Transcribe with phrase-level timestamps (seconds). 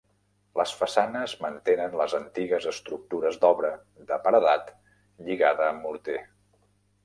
[0.59, 3.71] Les façanes mantenen les antigues estructures d'obra
[4.13, 4.75] de paredat
[5.29, 6.21] lligada amb morter.